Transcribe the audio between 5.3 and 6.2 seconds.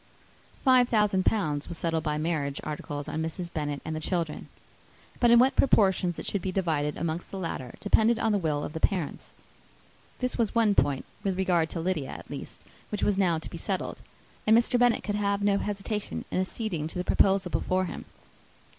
what proportions